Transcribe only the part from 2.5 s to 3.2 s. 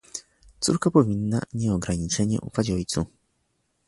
ojcu."